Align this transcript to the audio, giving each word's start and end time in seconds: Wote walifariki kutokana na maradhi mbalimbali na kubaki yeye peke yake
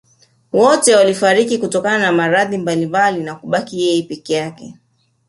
Wote 0.53 0.95
walifariki 0.95 1.57
kutokana 1.57 1.97
na 1.97 2.11
maradhi 2.11 2.57
mbalimbali 2.57 3.23
na 3.23 3.35
kubaki 3.35 3.79
yeye 3.81 4.03
peke 4.03 4.33
yake 4.33 4.73